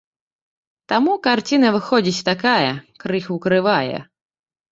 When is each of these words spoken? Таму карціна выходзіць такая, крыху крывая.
Таму 0.93 1.13
карціна 1.27 1.67
выходзіць 1.75 2.25
такая, 2.31 2.71
крыху 3.03 3.35
крывая. 3.47 3.97